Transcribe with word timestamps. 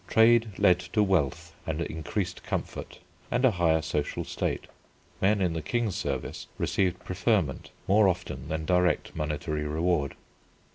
Trade 0.07 0.53
led 0.57 0.79
to 0.79 1.03
wealth 1.03 1.53
and 1.67 1.79
increased 1.81 2.41
comfort 2.41 2.97
and 3.29 3.45
a 3.45 3.51
higher 3.51 3.83
social 3.83 4.23
state. 4.23 4.65
Men 5.21 5.41
in 5.41 5.53
the 5.53 5.61
King's 5.61 5.95
service 5.95 6.47
received 6.57 7.05
preferment 7.05 7.69
more 7.87 8.07
often 8.07 8.47
than 8.49 8.65
direct 8.65 9.15
monetary 9.15 9.67
reward. 9.67 10.15